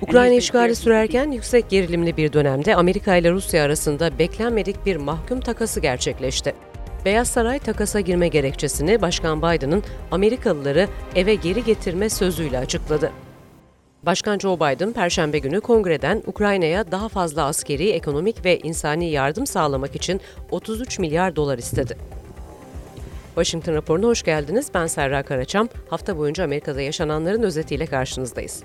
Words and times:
Ukrayna 0.00 0.34
işgali 0.34 0.76
sürerken 0.76 1.30
yüksek 1.30 1.70
gerilimli 1.70 2.16
bir 2.16 2.32
dönemde 2.32 2.76
Amerika 2.76 3.16
ile 3.16 3.30
Rusya 3.30 3.64
arasında 3.64 4.18
beklenmedik 4.18 4.86
bir 4.86 4.96
mahkum 4.96 5.40
takası 5.40 5.80
gerçekleşti. 5.80 6.54
Beyaz 7.04 7.28
Saray 7.28 7.58
takasa 7.58 8.00
girme 8.00 8.28
gerekçesini 8.28 9.02
Başkan 9.02 9.38
Biden'ın 9.38 9.82
Amerikalıları 10.10 10.88
eve 11.14 11.34
geri 11.34 11.64
getirme 11.64 12.08
sözüyle 12.10 12.58
açıkladı. 12.58 13.12
Başkan 14.02 14.38
Joe 14.38 14.56
Biden, 14.56 14.92
Perşembe 14.92 15.38
günü 15.38 15.60
kongreden 15.60 16.22
Ukrayna'ya 16.26 16.92
daha 16.92 17.08
fazla 17.08 17.44
askeri, 17.44 17.90
ekonomik 17.90 18.44
ve 18.44 18.58
insani 18.58 19.10
yardım 19.10 19.46
sağlamak 19.46 19.96
için 19.96 20.20
33 20.50 20.98
milyar 20.98 21.36
dolar 21.36 21.58
istedi. 21.58 22.19
Washington 23.34 23.74
raporuna 23.74 24.06
hoş 24.06 24.22
geldiniz. 24.22 24.68
Ben 24.74 24.86
Serra 24.86 25.22
Karaçam. 25.22 25.68
Hafta 25.88 26.18
boyunca 26.18 26.44
Amerika'da 26.44 26.80
yaşananların 26.80 27.42
özetiyle 27.42 27.86
karşınızdayız. 27.86 28.62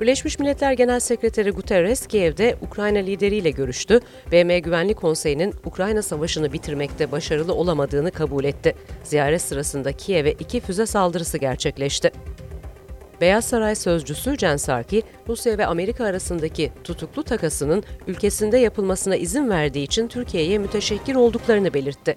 Birleşmiş 0.00 0.38
Milletler 0.38 0.72
Genel 0.72 1.00
Sekreteri 1.00 1.50
Guterres, 1.50 2.06
Kiev'de 2.06 2.56
Ukrayna 2.62 2.98
lideriyle 2.98 3.50
görüştü. 3.50 4.00
BM 4.32 4.58
Güvenlik 4.58 4.96
Konseyi'nin 4.96 5.54
Ukrayna 5.64 6.02
Savaşı'nı 6.02 6.52
bitirmekte 6.52 7.12
başarılı 7.12 7.54
olamadığını 7.54 8.10
kabul 8.10 8.44
etti. 8.44 8.74
Ziyaret 9.04 9.42
sırasında 9.42 9.92
Kiev'e 9.92 10.32
iki 10.32 10.60
füze 10.60 10.86
saldırısı 10.86 11.38
gerçekleşti. 11.38 12.10
Beyaz 13.20 13.44
Saray 13.44 13.74
sözcüsü 13.74 14.38
Jen 14.38 14.56
Psaki, 14.56 15.02
Rusya 15.28 15.58
ve 15.58 15.66
Amerika 15.66 16.04
arasındaki 16.04 16.72
tutuklu 16.84 17.22
takasının 17.22 17.82
ülkesinde 18.06 18.58
yapılmasına 18.58 19.16
izin 19.16 19.50
verdiği 19.50 19.84
için 19.84 20.08
Türkiye'ye 20.08 20.58
müteşekkir 20.58 21.14
olduklarını 21.14 21.74
belirtti. 21.74 22.16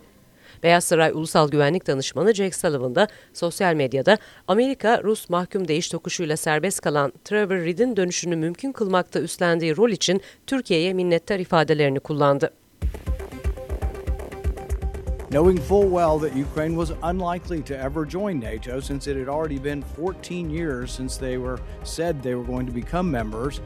Beyaz 0.63 0.83
Saray 0.83 1.11
Ulusal 1.11 1.49
Güvenlik 1.49 1.87
Danışmanı 1.87 2.33
Jake 2.33 2.57
Sullivan 2.57 2.95
da 2.95 3.07
sosyal 3.33 3.73
medyada 3.73 4.17
Amerika, 4.47 5.03
Rus 5.03 5.29
mahkum 5.29 5.67
değiş 5.67 5.89
tokuşuyla 5.89 6.37
serbest 6.37 6.81
kalan 6.81 7.13
Trevor 7.23 7.55
Reed'in 7.65 7.97
dönüşünü 7.97 8.35
mümkün 8.35 8.71
kılmakta 8.71 9.19
üstlendiği 9.19 9.77
rol 9.77 9.89
için 9.89 10.21
Türkiye'ye 10.47 10.93
minnettar 10.93 11.39
ifadelerini 11.39 11.99
kullandı. 11.99 12.51
knowing 15.35 15.59
full 15.59 15.89
well 15.89 16.17
that 16.17 16.33
Ukraine 16.33 16.77
was 16.77 16.91
unlikely 17.03 17.61
to 17.61 17.77
ever 17.77 18.05
join 18.05 18.39
NATO 18.39 18.79
since 18.79 19.05
it 19.05 19.17
had 19.17 19.27
already 19.27 19.57
been 19.57 19.81
14 19.81 20.49
years 20.49 20.89
since 20.91 21.17
they 21.17 21.37
were 21.37 21.59
said 21.83 22.23
they 22.23 22.35
were 22.35 22.43
going 22.43 22.65
to 22.65 22.71
become 22.71 23.11
members. 23.11 23.59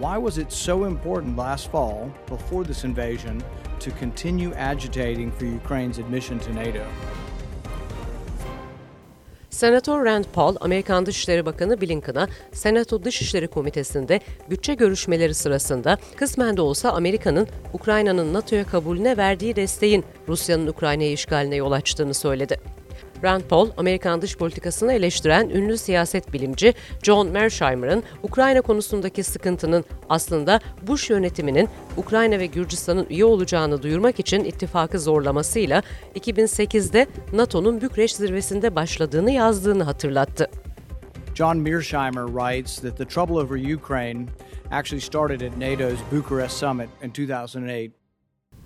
Why 0.00 0.16
was 0.16 0.38
it 0.38 0.52
so 0.52 0.84
important 0.84 1.36
last 1.36 1.72
fall, 1.72 2.10
before 2.30 2.64
this 2.64 2.84
invasion, 2.84 3.42
to 3.80 3.90
continue 3.90 4.52
agitating 4.54 5.32
for 5.32 5.44
Ukraine's 5.44 5.98
admission 5.98 6.38
to 6.38 6.54
NATO? 6.54 6.84
Senatör 9.50 10.04
Rand 10.04 10.24
Paul, 10.32 10.56
Amerikan 10.60 11.06
Dışişleri 11.06 11.46
Bakanı 11.46 11.80
Blinken'a 11.80 12.28
Senato 12.52 13.04
Dışişleri 13.04 13.48
Komitesi'nde 13.48 14.20
bütçe 14.50 14.74
görüşmeleri 14.74 15.34
sırasında 15.34 15.98
kısmen 16.16 16.56
de 16.56 16.60
olsa 16.60 16.90
Amerika'nın 16.90 17.48
Ukrayna'nın 17.72 18.34
NATO'ya 18.34 18.64
kabulüne 18.64 19.16
verdiği 19.16 19.56
desteğin 19.56 20.04
Rusya'nın 20.28 20.66
Ukrayna'yı 20.66 21.12
işgaline 21.12 21.56
yol 21.56 21.72
açtığını 21.72 22.14
söyledi. 22.14 22.60
Rand 23.24 23.42
Paul, 23.42 23.70
Amerikan 23.76 24.22
dış 24.22 24.36
politikasını 24.36 24.92
eleştiren 24.92 25.48
ünlü 25.48 25.78
siyaset 25.78 26.32
bilimci 26.32 26.74
John 27.02 27.28
Mearsheimer'ın 27.28 28.02
Ukrayna 28.22 28.60
konusundaki 28.60 29.22
sıkıntının 29.22 29.84
aslında 30.08 30.60
Bush 30.82 31.10
yönetiminin 31.10 31.68
Ukrayna 31.96 32.38
ve 32.38 32.46
Gürcistan'ın 32.46 33.06
üye 33.10 33.24
olacağını 33.24 33.82
duyurmak 33.82 34.20
için 34.20 34.44
ittifakı 34.44 35.00
zorlamasıyla 35.00 35.82
2008'de 36.14 37.06
NATO'nun 37.32 37.80
Bükreş 37.80 38.14
zirvesinde 38.14 38.74
başladığını 38.74 39.30
yazdığını 39.30 39.82
hatırlattı. 39.82 40.50
John 41.34 41.56
Mearsheimer 41.56 42.26
writes 42.26 42.80
that 42.80 42.96
the 42.96 43.04
trouble 43.04 43.34
over 43.34 43.74
Ukraine 43.74 44.26
actually 44.70 45.00
started 45.00 45.40
at 45.40 45.56
NATO's 45.58 45.98
Bucharest 46.12 46.58
summit 46.58 46.88
in 47.02 47.10
2008 47.10 48.07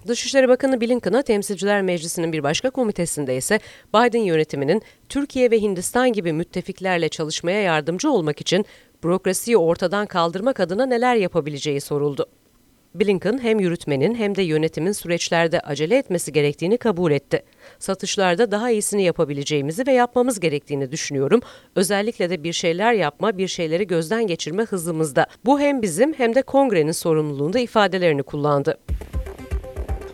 Dışişleri 0.06 0.48
Bakanı 0.48 0.80
Blinken'a 0.80 1.22
Temsilciler 1.22 1.82
Meclisi'nin 1.82 2.32
bir 2.32 2.42
başka 2.42 2.70
komitesinde 2.70 3.36
ise 3.36 3.60
Biden 3.94 4.22
yönetiminin 4.22 4.82
Türkiye 5.08 5.50
ve 5.50 5.60
Hindistan 5.60 6.12
gibi 6.12 6.32
müttefiklerle 6.32 7.08
çalışmaya 7.08 7.62
yardımcı 7.62 8.10
olmak 8.10 8.40
için 8.40 8.66
bürokrasiyi 9.04 9.56
ortadan 9.56 10.06
kaldırmak 10.06 10.60
adına 10.60 10.86
neler 10.86 11.16
yapabileceği 11.16 11.80
soruldu. 11.80 12.26
Blinken 12.94 13.38
hem 13.42 13.60
yürütmenin 13.60 14.14
hem 14.14 14.34
de 14.34 14.42
yönetimin 14.42 14.92
süreçlerde 14.92 15.60
acele 15.60 15.98
etmesi 15.98 16.32
gerektiğini 16.32 16.78
kabul 16.78 17.12
etti. 17.12 17.42
Satışlarda 17.78 18.50
daha 18.50 18.70
iyisini 18.70 19.02
yapabileceğimizi 19.02 19.86
ve 19.86 19.92
yapmamız 19.92 20.40
gerektiğini 20.40 20.92
düşünüyorum. 20.92 21.40
Özellikle 21.76 22.30
de 22.30 22.44
bir 22.44 22.52
şeyler 22.52 22.92
yapma, 22.92 23.38
bir 23.38 23.48
şeyleri 23.48 23.86
gözden 23.86 24.26
geçirme 24.26 24.62
hızımızda. 24.62 25.26
Bu 25.44 25.60
hem 25.60 25.82
bizim 25.82 26.12
hem 26.12 26.34
de 26.34 26.42
kongrenin 26.42 26.92
sorumluluğunda 26.92 27.58
ifadelerini 27.58 28.22
kullandı. 28.22 28.78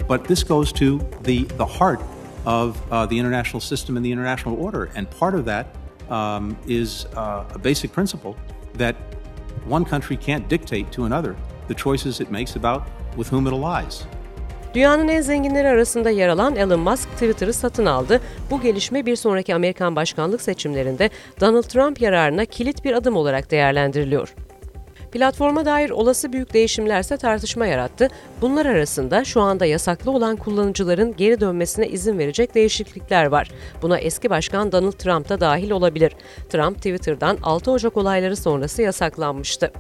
But 0.09 0.25
this 0.25 0.43
goes 0.43 0.73
to 0.73 0.99
the, 1.23 1.45
the 1.57 1.67
heart 1.67 2.01
of 2.47 2.81
uh, 2.91 3.07
the 3.07 3.19
international 3.19 3.61
system 3.61 3.97
and 3.97 4.05
the 4.05 4.13
international 4.13 4.57
order. 4.65 4.91
And 4.97 5.07
part 5.11 5.35
of 5.35 5.45
that 5.45 5.67
um, 6.11 6.57
is 6.67 7.07
uh, 7.17 7.45
a 7.55 7.59
basic 7.59 7.93
principle 7.93 8.35
that 8.79 8.97
one 9.69 9.85
country 9.85 10.17
can't 10.17 10.49
dictate 10.49 10.91
to 10.93 11.05
another 11.05 11.37
the 11.69 11.75
choices 11.75 12.21
it 12.21 12.31
makes 12.31 12.57
about 12.57 12.83
with 13.17 13.29
whom 13.29 13.47
it 13.47 13.53
allies. 13.53 14.05
Dünyanın 14.75 15.09
en 15.09 15.21
zenginleri 15.21 15.69
arasında 15.69 16.11
yer 16.11 16.29
alan 16.29 16.57
Elon 16.57 16.81
Musk 16.81 17.13
Twitter'ı 17.13 17.53
satın 17.53 17.87
aldı. 17.87 18.21
Bu 18.51 18.61
gelişme 18.61 19.07
bir 19.07 19.17
sonraki 19.17 19.55
Amerikan 19.55 19.97
başkanlık 19.97 20.43
seçimlerinde 20.43 21.11
Donald 21.41 21.63
Trump 21.63 22.01
yararına 22.01 22.45
kilit 22.45 22.85
bir 22.85 22.93
adım 22.93 23.17
olarak 23.17 23.51
değerlendiriliyor. 23.51 24.35
Platforma 25.13 25.65
dair 25.65 25.91
olası 25.91 26.33
büyük 26.33 26.55
değişimlerse 26.55 27.17
tartışma 27.17 27.67
yarattı. 27.67 28.09
Bunlar 28.41 28.67
arasında 28.67 29.25
şu 29.25 29.41
anda 29.41 29.67
yasaklı 29.67 30.11
olan 30.11 30.37
kullanıcıların 30.37 31.17
geri 31.17 31.41
dönmesine 31.41 31.89
izin 31.89 32.19
verecek 32.19 32.55
değişiklikler 32.55 33.27
var. 33.27 33.51
Buna 33.83 33.99
eski 33.99 34.31
başkan 34.31 34.73
Donald 34.73 34.93
Trump 34.93 35.29
da 35.29 35.41
dahil 35.41 35.71
olabilir. 35.71 36.13
Trump 36.49 36.77
Twitter'dan 36.77 37.39
6 37.43 37.71
Ocak 37.71 37.97
olayları 37.97 38.37
sonrası 38.37 38.83
yasaklanmıştı. 38.83 39.73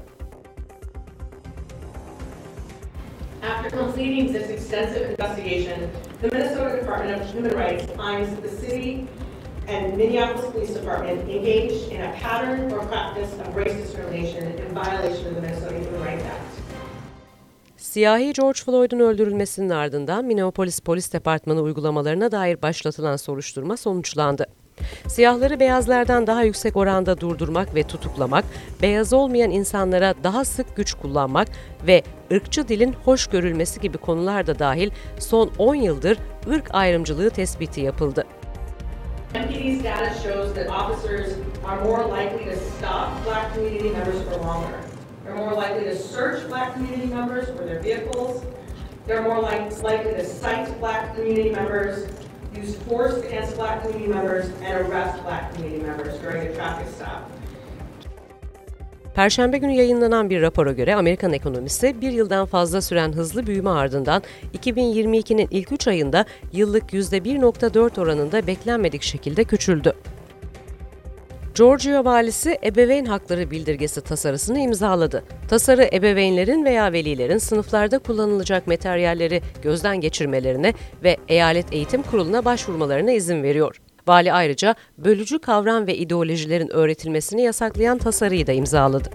After 3.42 3.78
completing 3.78 4.32
this 4.32 4.50
extensive 4.50 5.10
investigation, 5.10 5.78
the 6.22 6.28
Minnesota 6.36 6.76
Department 6.76 7.20
of 7.20 7.34
Human 7.34 7.50
Rights 7.50 7.84
finds 7.86 8.30
that 8.30 8.42
the 8.42 8.66
city 8.66 8.96
and 9.68 9.96
Minneapolis 9.96 10.50
Police 10.52 10.74
Department 10.74 11.28
engaged 11.28 11.92
in 11.92 12.00
a 12.00 12.12
pattern 12.22 12.72
or 12.72 12.80
practice 12.86 13.32
of 13.40 13.56
race 13.56 13.76
discrimination 13.82 14.44
in 14.44 14.74
violation 14.74 15.26
of 15.26 15.34
the 15.34 15.40
Minnesota 15.40 15.74
Human 15.74 16.04
Rights 16.04 16.24
Act. 16.24 16.58
Siyahi 17.76 18.32
George 18.32 18.60
Floyd'un 18.60 19.00
öldürülmesinin 19.00 19.70
ardından 19.70 20.24
Minneapolis 20.24 20.80
Polis 20.80 21.12
Departmanı 21.12 21.60
uygulamalarına 21.62 22.32
dair 22.32 22.62
başlatılan 22.62 23.16
soruşturma 23.16 23.76
sonuçlandı. 23.76 24.46
Siyahları 25.06 25.60
beyazlardan 25.60 26.26
daha 26.26 26.42
yüksek 26.42 26.76
oranda 26.76 27.20
durdurmak 27.20 27.74
ve 27.74 27.82
tutuklamak, 27.82 28.44
beyaz 28.82 29.12
olmayan 29.12 29.50
insanlara 29.50 30.14
daha 30.24 30.44
sık 30.44 30.76
güç 30.76 30.94
kullanmak 30.94 31.48
ve 31.86 32.02
ırkçı 32.32 32.68
dilin 32.68 32.92
hoş 33.04 33.26
görülmesi 33.26 33.80
gibi 33.80 33.98
konular 33.98 34.46
da 34.46 34.58
dahil 34.58 34.90
son 35.18 35.50
10 35.58 35.74
yıldır 35.74 36.18
ırk 36.50 36.74
ayrımcılığı 36.74 37.30
tespiti 37.30 37.80
yapıldı. 37.80 38.24
MPD's 39.68 39.82
data 39.82 40.20
shows 40.22 40.54
that 40.54 40.68
officers 40.68 41.36
are 41.64 41.82
more 41.84 42.06
likely 42.06 42.44
to 42.46 42.58
stop 42.72 43.22
black 43.24 43.52
community 43.52 43.90
members 43.90 44.22
for 44.22 44.36
longer. 44.38 44.82
They're 45.24 45.36
more 45.36 45.52
likely 45.52 45.84
to 45.84 45.96
search 45.96 46.46
black 46.48 46.72
community 46.72 47.06
members 47.06 47.48
for 47.48 47.64
their 47.64 47.80
vehicles. 47.80 48.44
They're 49.06 49.22
more 49.22 49.40
like, 49.40 49.82
likely 49.82 50.12
to 50.12 50.24
cite 50.24 50.78
black 50.80 51.14
community 51.14 51.50
members, 51.50 52.10
use 52.54 52.76
force 52.76 53.22
against 53.22 53.56
black 53.56 53.82
community 53.82 54.10
members, 54.10 54.48
and 54.62 54.86
arrest 54.86 55.22
black 55.22 55.52
community 55.52 55.82
members 55.82 56.18
during 56.20 56.48
a 56.48 56.54
traffic 56.54 56.88
stop. 56.94 57.30
Perşembe 59.14 59.58
günü 59.58 59.72
yayınlanan 59.72 60.30
bir 60.30 60.42
rapora 60.42 60.72
göre 60.72 60.94
Amerikan 60.94 61.32
ekonomisi 61.32 62.00
bir 62.00 62.12
yıldan 62.12 62.46
fazla 62.46 62.80
süren 62.80 63.12
hızlı 63.12 63.46
büyüme 63.46 63.70
ardından 63.70 64.22
2022'nin 64.58 65.48
ilk 65.50 65.72
3 65.72 65.88
ayında 65.88 66.24
yıllık 66.52 66.92
%1.4 66.92 68.00
oranında 68.00 68.46
beklenmedik 68.46 69.02
şekilde 69.02 69.44
küçüldü. 69.44 69.94
Georgia 71.58 72.04
valisi 72.04 72.58
ebeveyn 72.64 73.04
hakları 73.04 73.50
bildirgesi 73.50 74.00
tasarısını 74.00 74.58
imzaladı. 74.58 75.24
Tasarı 75.48 75.88
ebeveynlerin 75.92 76.64
veya 76.64 76.92
velilerin 76.92 77.38
sınıflarda 77.38 77.98
kullanılacak 77.98 78.66
materyalleri 78.66 79.42
gözden 79.62 80.00
geçirmelerine 80.00 80.74
ve 81.04 81.16
eyalet 81.28 81.72
eğitim 81.72 82.02
kuruluna 82.02 82.44
başvurmalarına 82.44 83.10
izin 83.12 83.42
veriyor. 83.42 83.80
Vali 84.08 84.32
ayrıca 84.32 84.74
bölücü 84.98 85.38
kavram 85.38 85.86
ve 85.86 85.96
ideolojilerin 85.96 86.72
öğretilmesini 86.72 87.42
yasaklayan 87.42 87.98
tasarıyı 87.98 88.46
da 88.46 88.52
imzaladı. 88.52 89.10